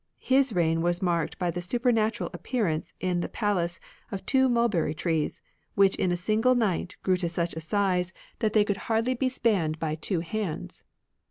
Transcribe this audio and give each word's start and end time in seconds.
His 0.17 0.51
reign 0.53 0.81
was 0.81 0.99
marked 1.03 1.33
displeasure. 1.33 1.43
i 1.43 1.45
.i. 1.45 1.45
i 1.45 1.51
by 1.51 1.51
the 1.53 1.61
supernatural 1.61 2.29
appearance 2.33 2.91
in 2.99 3.19
the 3.21 3.29
palace 3.29 3.79
of 4.11 4.25
two 4.25 4.49
mulberry 4.49 4.95
trees, 4.95 5.43
which 5.75 5.95
in 5.95 6.11
a 6.11 6.17
single 6.17 6.55
night 6.55 6.95
grew 7.03 7.17
to 7.17 7.29
such 7.29 7.53
a 7.53 7.59
size 7.59 8.11
that 8.39 8.53
they 8.53 8.61
lO 8.61 8.65
THE 8.65 8.67
ANCIENT 8.67 8.67
FAITH 8.67 8.67
could 8.67 8.77
hardly 8.87 9.13
be 9.13 9.29
spanned 9.29 9.77
by 9.79 9.93
two 9.93 10.21
hands. 10.21 10.81